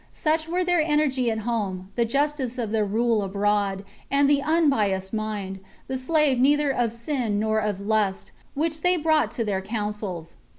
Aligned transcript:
Such 0.11 0.47
were 0.47 0.63
their 0.63 0.81
energy 0.81 1.29
at 1.29 1.41
home, 1.45 1.91
the 1.95 2.05
justice 2.05 2.57
of 2.57 2.71
their 2.71 2.83
rule 2.83 3.21
abroad, 3.21 3.83
and 4.09 4.27
the 4.27 4.41
unbiassed 4.41 5.13
mind, 5.13 5.59
the 5.87 5.95
slave 5.95 6.39
neither 6.39 6.71
of 6.71 6.91
sin 6.91 7.37
nor 7.39 7.59
of 7.59 7.79
lust, 7.79 8.31
which 8.55 8.81
they 8.81 8.97
brought 8.97 9.29
to 9.33 9.43
their 9.43 9.61
councils. 9.61 10.37